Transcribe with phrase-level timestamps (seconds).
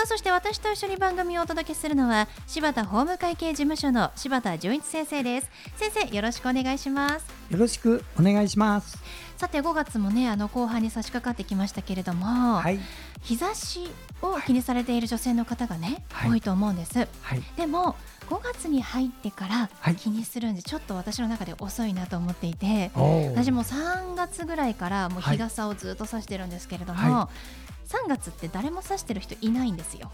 [0.00, 5.50] さあそして私と一緒に番組をお届けするのは柴田法務会計事務所の柴田純一先生です。
[5.76, 7.26] 先生よろしくお願いします。
[7.50, 8.96] よろしくお願いします。
[9.36, 12.80] さて5月もねあの後半に差し掛かってきましたけれども、はい。
[13.20, 13.90] 日差し
[14.22, 16.30] を気にされている女性の方がね、はい。
[16.30, 17.06] 多いと思うんです。
[17.20, 17.42] はい。
[17.58, 17.94] でも
[18.30, 19.96] 5月に入ってからはい。
[19.96, 27.28] 気にするんで、ちょっと私の中で遅いなと思っていて私も3月ぐらいからもう日傘をずっと差してるんですけれども、は
[27.90, 30.10] 3月って誰も差してる人いないんですよ。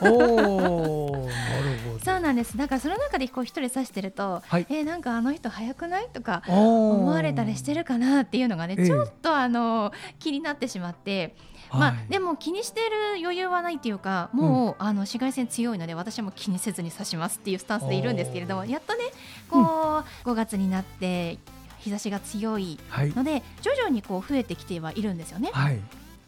[0.00, 2.04] おー なるほど。
[2.04, 2.56] そうなんです。
[2.56, 4.66] だからその中でこう一人差してると、はい。
[4.68, 6.08] えーなんかあの人早くない？
[6.12, 8.86] とか思思われたりしてるかなっていうのがね、ええ。
[8.86, 11.34] ちょっとあの気になってしまって、
[11.70, 19.04] まあでも気にしてる余裕はないっていうかもう、あの紫外線強いので私はもう気にせずに差しますっていうスタンスでいるんですけれどもやっとね
[19.50, 21.38] こう、5月になって
[21.78, 23.10] 日差しが強いはい。
[23.14, 25.50] ので徐々にこう増えてきてはいるんですよね。
[25.52, 25.78] はい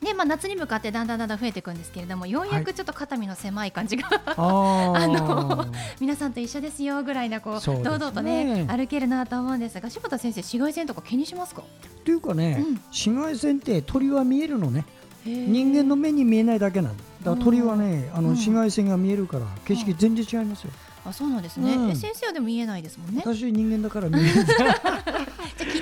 [0.01, 4.95] で、まあ、夏に向かってだんだんだんだん増えていくんですけれどもようやくちょっと肩身の狭い感じが、あー。
[4.97, 5.67] あの
[6.01, 7.61] 皆さんと一緒ですよぐらいなこうね。
[7.83, 11.63] 堂々とね歩けるなと思うんですが柴田先生紫外線とか気にしますか？
[12.05, 12.81] というかね、うん。
[12.91, 14.85] 紫外線って鳥は見えるのね。
[15.25, 17.33] 人人間の目に見えないだけなのだ。
[17.33, 18.35] から鳥はねあのうん。
[18.35, 20.71] 紫外線が見えるから景色全然違いますよ。
[21.05, 21.91] あそうなんですね、うん。
[21.91, 23.23] え先生はでも見えないですもんね。
[23.25, 24.45] 私人間だから見えるじゃ
[24.85, 25.30] あ気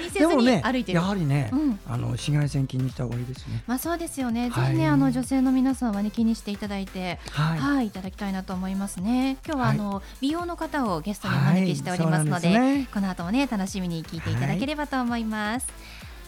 [0.08, 1.80] にせずに歩いてる、やはりね、うん。
[1.86, 3.62] あの紫外線気にした方がいいですね。
[3.66, 4.66] まあそうですよね、はい。
[4.68, 9.38] ぜひねあの女性の皆さんはね気にしていただいてはい、はい、いただきたいなと思いますね。
[9.44, 9.76] 今日はあはい。
[9.78, 12.88] の、美容の方をゲストにお招きしておりますので,、ね。
[12.92, 15.66] この後もね楽しみに聞いていただければと思います。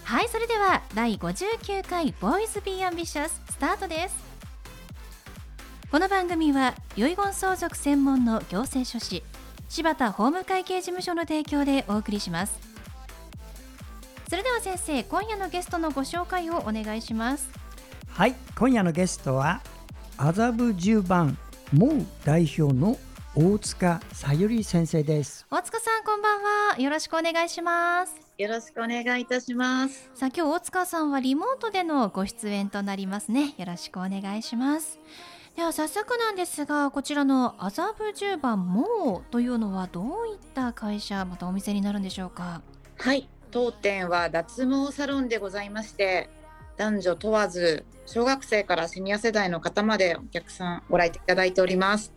[0.04, 4.30] はい、それでは第59回ボーイズビーアンビシャススタートです。
[5.90, 9.24] この番組は遺言相続専門の行政書士
[9.68, 12.69] 柴田法務会計事務所の提供でお送りします
[14.30, 17.50] それでは先生今夜のゲストのご紹介をお願いします。
[18.10, 19.60] はい、今夜のゲストは
[20.16, 21.36] 麻布十番
[21.72, 22.96] モウ代表の
[23.34, 25.48] 大塚さゆり先生です。
[25.50, 26.80] 大塚さんこんばんは。
[26.80, 28.14] よろしくお願いします。
[28.38, 30.08] よろしくお願いいたします。
[30.14, 33.56] さあ今日大塚さんはリモートでのご出演となりますね。
[33.58, 35.00] よろしくお願いします。
[35.56, 42.62] では早速なんですがこちらの麻布十番モーというのはどういった会社またお店になるんでしょうか？
[42.96, 46.30] はい、当店は脱毛サロンでございまして、
[46.76, 52.12] 男女問わず小学生からシニア世代の方までお客さんご来店いただいております。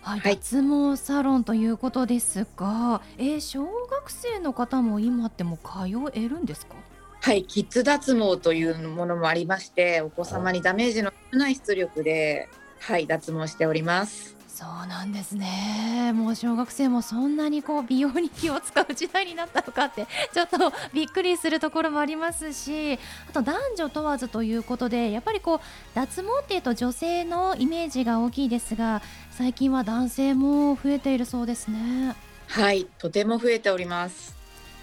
[0.00, 6.76] はい、はい脱毛サロンということですが、えー小学生の方も今っても通えるんですか？
[7.20, 12.48] はい、キッズ脱毛というものもありまして、お子様にダメージの少ない出力で、
[12.78, 14.37] はい、脱毛しております。
[14.58, 16.12] そうなんですね。
[16.12, 25.60] もう小学生もそんなにこう美容に気を使う時代になったのかってちょっとびっくりするところもありますしあと男女問わずということでやっぱりこう
[25.94, 32.16] 脱毛っていうと女性のイメージが大きいですが最近は男性も増えているそうですね。
[32.48, 34.34] はい、とても増えております。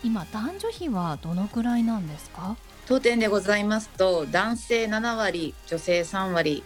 [0.06, 2.56] 今男女比はどのくらいなんですか？
[2.88, 6.64] 当店でございますと、男性7割、女性3割、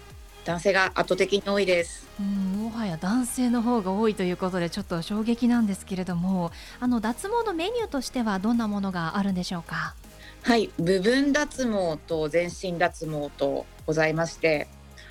[0.50, 2.08] 男性が圧倒的に多いです。
[2.20, 9.94] うんもはや男性の方が多いということでちょっと衝撃なんですけれどもあの脱毛のメニューとしてはどんなものがあるんでしょうか？
[10.42, 14.68] はい、部分脱毛と全身脱毛とございまして、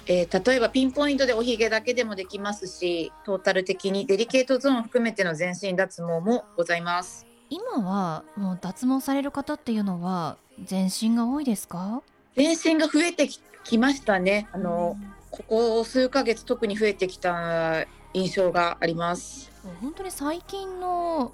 [0.07, 7.27] えー例えばピンポイントでおひげだけでもできますし、トータル的にデリケートゾーンを含めての全身脱毛もございます。
[7.49, 12.03] 今はもう脱毛される方っていうのは全身が多いですか？
[12.35, 14.49] 全身が増えてききましたね。
[14.53, 14.97] あの、
[15.31, 19.51] ここ数ヶ月特に増えてきた印象があります。
[19.81, 21.33] 本当に最近の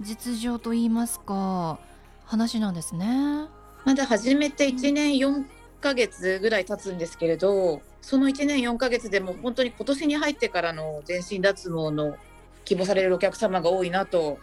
[0.00, 1.78] 実情といいますか
[2.24, 3.46] 話なんですね
[3.84, 5.44] まだ始めて1年4
[5.80, 12.16] ヶ月ぐらい経つんですけれど、その1年4ヶ月でも本当に今年に入ってからの全身脱毛の
[12.64, 14.38] 希望されるお客様が多いなと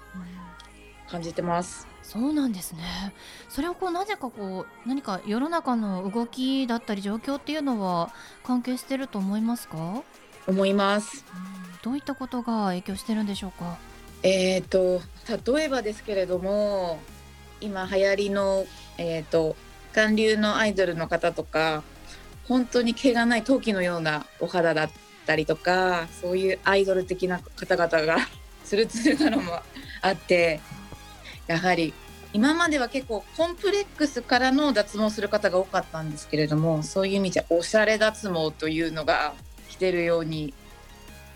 [1.09, 1.87] 感じてます。
[2.03, 3.13] そうなんですね。
[3.49, 8.13] それはこうなぜかこう何か世の中の動きだったり状況っていうのは
[8.43, 10.03] 関係してると思いますか、
[10.45, 11.25] 思います。
[11.81, 13.77] どういったことが影響してるんでしょうか？
[14.21, 15.01] えっ、と
[15.55, 16.99] 例えばですけれども
[17.61, 18.65] 今流行りの
[18.97, 19.55] えっ、と
[19.93, 21.83] 韓流のアイドルの方とか
[22.47, 24.89] 本当に毛がない陶器のようなお肌だっ
[25.25, 28.17] たりとかそういうアイドル的な方々が
[28.65, 29.59] ツルツルなのも
[30.01, 30.59] あって
[31.47, 31.93] やはり
[32.33, 39.33] 今までは結構コンプレックスからの脱毛する方が多かったんですけれどもそういう意味じゃおしゃれ脱毛というのが
[39.69, 40.53] 来てるように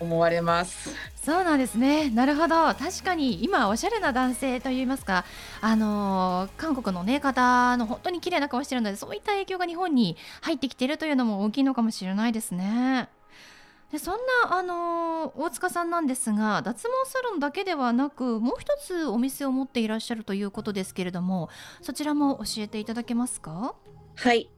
[0.00, 0.94] 思われます。
[1.22, 2.08] そうなんですね。
[2.10, 2.54] なるほど。
[2.74, 5.24] 確かに今おしゃれな男性といいますか
[5.60, 13.08] あの韓国のね方の本当に綺麗な顔してるのでそういった影響が日本に入ってきてるというのも大きいのかもしれないですね。
[13.92, 21.48] でそんなあの大塚さんなんですが脱毛サロンだけではなくもう一つお店を持っていらっしゃるということですけれども
[21.80, 23.74] そちらも教えていただけますか？
[24.16, 24.50] はい、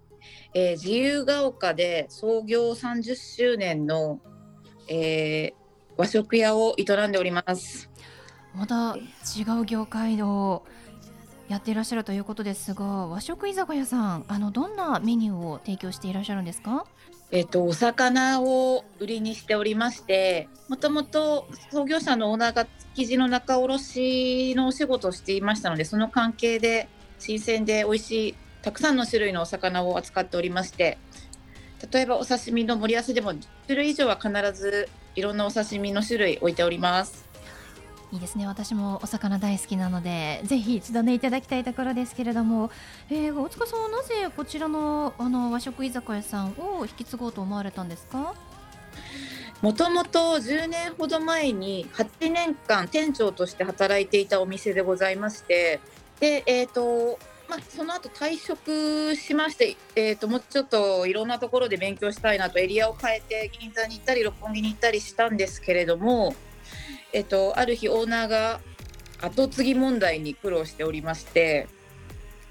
[0.53, 4.19] えー、自由が丘で創業30周年の
[4.93, 7.89] えー、和食屋を営んでおります。
[8.57, 10.65] また違う業界を
[11.51, 16.87] やっていらっしゃるということですが和食居酒屋さんあのどんなメニューを提供していらっしゃるんですか？
[17.33, 26.89] えっと、お魚を売りにしておりましてもともと創業者のオーナーが築地の仲卸のお仕事をしていましたのでその関係で
[27.19, 30.99] 新鮮で美味しいたくさんの種類のお魚を扱っておりまして
[31.93, 37.30] 例えばお刺身の盛り合わせでも10種類以上は必ずいろんなお刺身の種類置いております。
[38.13, 38.47] いいですね。
[38.47, 42.71] 私もお魚大好きなのでぜひ一度ねいただきたいところですけれども、
[43.09, 48.35] えー、大塚さんはなぜこちらのあの和食居酒屋さんを引き継ごうと思われたんですか？
[49.63, 55.81] もともと10年ほど前に8年間店長として働いていたお店でございまして
[56.19, 57.19] で、えーと
[57.49, 66.35] まあ、その後退職しまして、えーと、もうちょっといろんなところで勉強したいなとエリアを変えて銀座に行ったり六本木に行ったりしたんですけれども、
[67.13, 68.61] えーと、ある日オーナーが
[69.21, 71.69] 後継ぎ問題に苦労しておりまして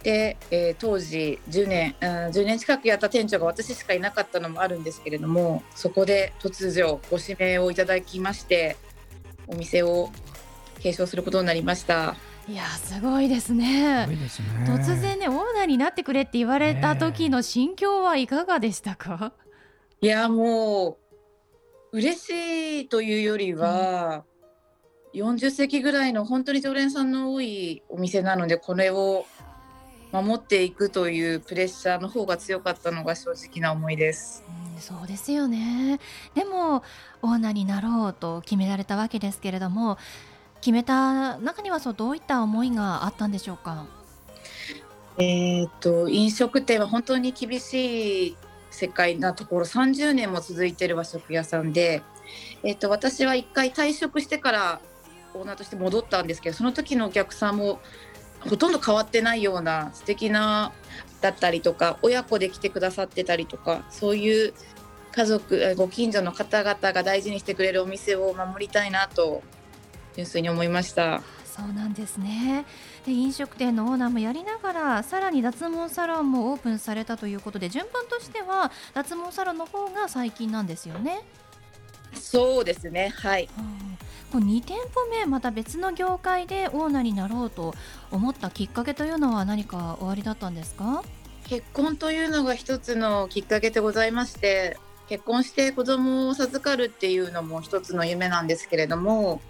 [0.03, 8.77] で、えー、当時10年、うん、10年近くやった店長が私しかいなかったのもあるんですけれどもそこで突如ご指名をいただきまして
[9.47, 10.09] お店を
[10.79, 12.15] 継承することになりました。
[12.47, 14.17] いやすごいですね、ね、
[14.65, 19.33] 突然ねオーナーになってくれって言われた時の心境はいかがでしたか、
[20.01, 20.97] いやも
[21.91, 24.38] う嬉しいというよりは、うん、
[25.13, 29.25] 40席ぐらいの本当に常連さんの多いお店なのでこれを
[30.11, 34.43] 守っていくというプレッシャーの方が強かったのが正直な思いです。
[34.75, 35.99] うん、そうですよね
[36.33, 36.83] でも
[37.21, 39.97] オーナーになろうと決められたわけですけれども
[40.61, 43.85] 決めた中にはそうどういった思いがあったんでしょうか？
[45.21, 48.37] えーと、飲食店は本当に厳しい
[48.71, 52.03] 世界なところ30年も続いてる和食屋さんで、
[52.63, 54.81] えーと、私は1回退職してから
[55.39, 57.79] オーナーとして戻ったんですけどその時のお客さんも
[58.41, 60.71] ほとんど変わってないような素敵な
[61.21, 64.53] だったりとか親子で来てくださってたりとかそういう
[65.11, 69.41] 家族ご近所の方々が大事にしてくれるお店を守りたいなと
[70.15, 71.21] 純粋に思いました。
[71.45, 72.65] そうなんですね。
[73.05, 81.21] で飲食店のオーナーもやりながらさらに脱毛サロンもオープンされたということで順番としては脱毛サロンの方が最近なんですよね。
[82.13, 83.13] そうですね。
[83.17, 83.97] はい、うん、
[84.37, 87.73] 2店舗目また別の業界でオーナーになろうと
[88.11, 91.03] 思ったきっかけというのは何かおありだったんですか？
[91.47, 99.41] 結婚というのが一つのきっかけでございまして結婚して子供を授かるっていうのも一つの夢なんですけれども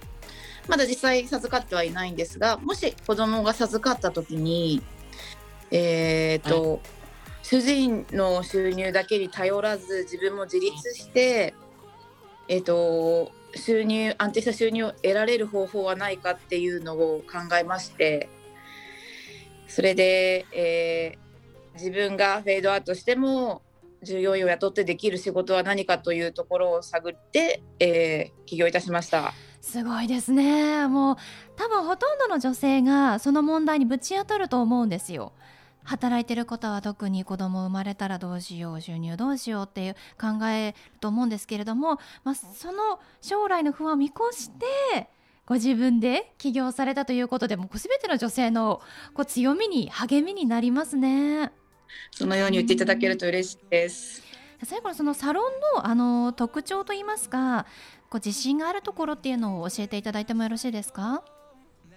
[0.70, 4.82] まだ実際授かってはいないんですがもし子供が授かった時に
[5.72, 6.80] えっ、ー、と、はい、
[7.44, 11.54] 主人の収入だけに頼らず自分も自立して
[12.48, 18.30] えっ、ー、と収入安定した収入を得られる方法はないかっていうのを考えまして
[19.68, 23.62] それで、えー、自分がフェードアウトしても
[24.02, 29.34] 従業員を雇ってできる仕事は何かというところを探って、えー、起業いたしました。
[29.62, 31.18] すごいですねもう
[31.58, 35.34] 多分ほとんどの女性がその問題にぶち当たると思うんですよ
[35.90, 45.10] 働いてる方は特に子供生まれたらどうしよう収入どうしようっていう考えると思うんですけれども、まあ、その将来の不安を見越して
[45.48, 48.82] ご自分で起業されたということでもう全ての女性の
[49.16, 51.52] こう強みに励みになりますね。
[52.12, 54.22] そのように言っていただけると嬉しいです。
[54.64, 57.66] 最後のそのサロンのあの特徴といいますか
[58.12, 61.24] こう自信があるところっていうのを教えていただいてもよろしいですか？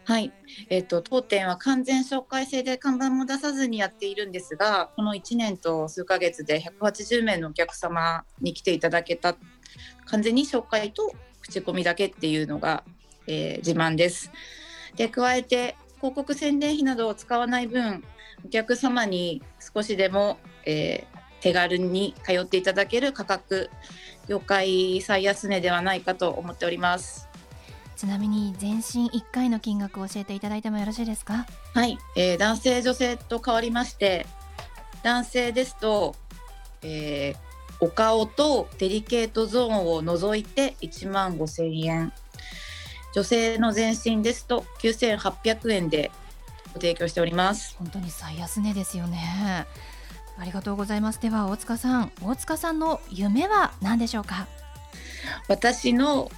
[0.05, 0.33] はい、
[0.69, 9.37] えっ、と当店は完全紹介制で看板も出さずにやっているんですが、この1年と数ヶ月で180名のお客様に来ていただけた
[10.07, 12.83] 完全に紹介と口コミだけっていうのが、
[13.29, 14.33] えー、自慢です。
[14.97, 18.03] で加えて広告宣伝費などを使わない分、
[18.45, 19.41] お客様に
[19.75, 23.71] 少しでも、えー、手軽に通っていただける価格
[24.29, 27.29] 業界最安値ではないかと思っております
[28.03, 31.47] ちなみに全身1回の金額を教えていただいてもよろしいですか？
[31.73, 34.27] はい、えー男性女性と変わりまして
[35.05, 36.17] 男性ですと、
[36.83, 37.53] えー
[37.85, 42.13] お顔とデリケートゾーンを除いて1万5000円。
[43.15, 46.11] 女性の全身ですと9800円で
[46.75, 47.77] ご提供しております。
[47.79, 49.67] 本当に最安値ですよね。
[50.39, 51.21] ありがとうございます。
[51.21, 52.13] では大塚さん。
[52.21, 54.49] 大塚さんの夢は何でしょうか？
[55.49, 56.31] 私の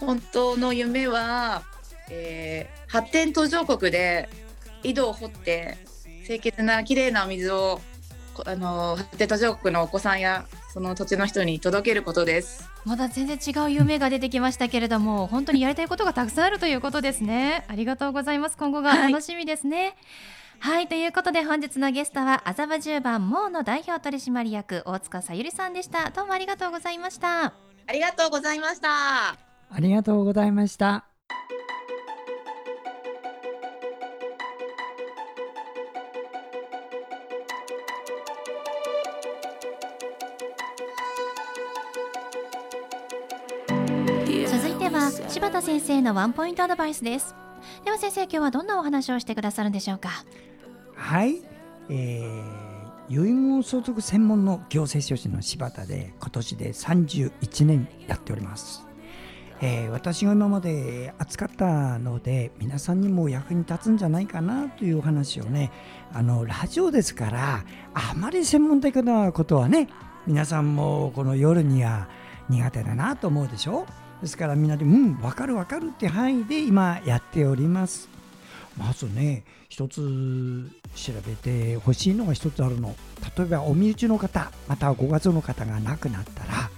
[0.00, 1.62] 本当の夢は、
[2.10, 4.28] えー発展途上国で
[4.82, 5.78] 井戸を掘って
[6.26, 7.80] 清潔な綺麗なお水を
[8.34, 12.68] こあの発展途上国のお子さんやその土地の人に届けることです。
[12.84, 17.64] まだ全然違う夢が出てきましたけれども本当にやりたいことがたくさんあるということですね。
[17.68, 18.56] ありがとうございます。
[18.56, 19.94] 今後が楽しみですね。
[20.58, 26.10] はい、ということで本日のゲストは麻布十番モーの代表取締役大塚さゆりさんでした。
[26.10, 27.44] どうもありがとうございました。
[27.44, 29.49] ありがとうございました。
[29.72, 31.04] ありがとうございました。
[44.48, 47.34] 続いては柴田先生のワンポイントアドバイスです
[47.84, 50.10] では先生今日はどんなお話をしてくださるんでしょうか？
[50.96, 51.42] はい、
[51.88, 58.89] えー、遺言相続専門の行政書士の柴田で今年で31年やっております。
[59.62, 65.70] えー私が今まで扱ったので皆さんにも役に立つんじゃないかなというお話をね
[66.12, 69.88] あのラジオですからあまり専門的なことはね
[70.26, 72.08] 皆さんもこの夜には
[72.48, 73.86] 苦手だなと思うでしょ？
[74.22, 78.08] ですからみんなでうん分かる分かるって範囲で今やっております。
[78.78, 82.94] まずね一つ調べてほしいのが一つあるの。
[83.36, 86.70] 例えばお身内の方またはご家族の方が亡くなったら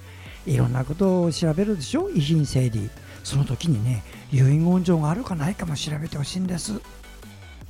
[0.46, 2.90] いろんなことを調べるでしょ遺品整理。
[3.24, 6.80] その時にね遺言状があるかないかも調べてほしいんです。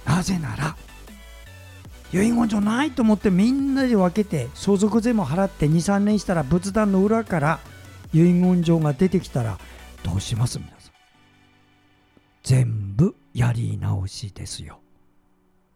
[0.05, 0.76] なぜなら
[2.12, 7.61] 遺言状ないと思ってみんなで分けて相続税も払って23年したら仏壇の裏から
[8.12, 9.59] 遺言状が出てきたら
[10.02, 10.93] どうします皆さん。
[12.43, 14.81] 全部やり直しですよ。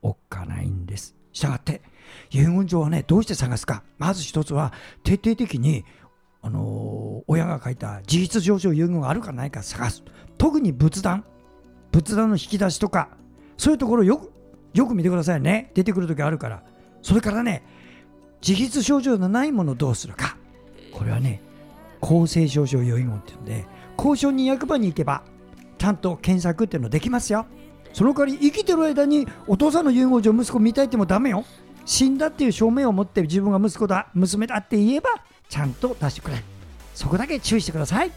[0.02, 1.14] おっかないんです。
[1.32, 1.82] したがって
[2.30, 3.82] 遺言状はねどうして探すか。
[3.98, 4.72] まず一つは
[5.04, 5.84] 徹底的に
[6.46, 10.04] あの親が書いた事実上昇遺言があるかないか探す。
[10.38, 11.24] 特に仏壇。
[11.90, 13.08] 仏壇の引き出しとか。
[13.56, 14.32] そういうところよく
[14.72, 15.72] よく見てくださいね。
[15.74, 16.62] 出てくる時あるから。
[17.02, 17.64] それからね
[18.46, 20.36] 自筆症状のないものをどうするか。
[20.94, 21.42] これはね
[22.00, 23.66] 公正証書遺言っていうんで
[23.98, 25.24] 交渉人役場に行けば
[25.78, 27.46] ちゃんと検索っていうのできますよ。
[27.92, 31.44] その代わり生きてる間にお父さんの遺言状息子見たいってもダメよ。
[31.84, 35.08] 死んだっていう証明を持って自分が息子だ娘だって言えば
[35.48, 36.36] ちゃんと出してくれ。
[36.94, 38.12] そこだけ注意してください。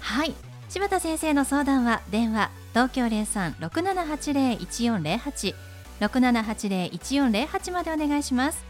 [0.00, 0.34] はい。
[0.68, 5.54] 柴田先生の相談は電話東京03-6780-1408
[6.00, 8.64] 6780-1408までお願いします。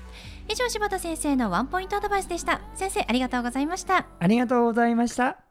[0.48, 2.60] 以上柴田先生のワンポイントアドバイスでした。
[2.74, 4.06] 先生ありがとうございました。
[4.18, 5.47] ありがとうございました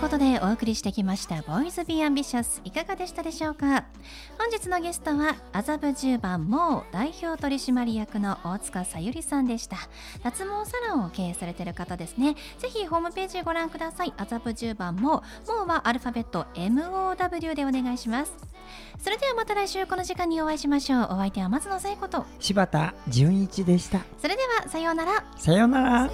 [0.00, 3.84] ことでお送りしてきました「ボーイズ・ビー・アンビシャス」いかがでしたでしょうか？
[4.38, 9.76] 本日のゲストは麻布十番モー代表取締役の大塚さゆりさんでした。
[10.24, 12.34] 脱毛サロンを経営されている方ですね。
[12.58, 14.14] ぜひホームページご覧ください。
[14.16, 18.32] 麻布十番モーモーはアルファベット MOW でお願いします。
[18.98, 21.02] それではまた来週この時間にお会いしましょう。
[21.10, 22.24] お相手は松野聖子と。
[22.38, 24.00] 柴田純一でした。
[24.18, 25.24] それではさようなら。
[25.36, 26.10] さようなら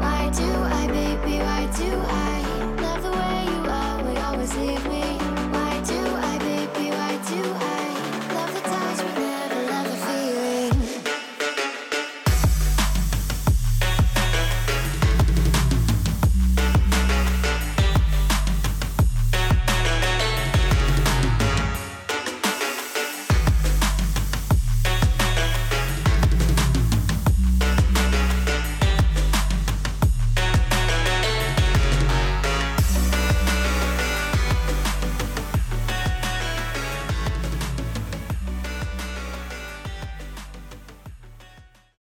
[0.00, 1.38] Why do I, baby?
[1.38, 2.40] Why do I
[2.82, 4.02] love the way you are?
[4.04, 4.95] We always leave me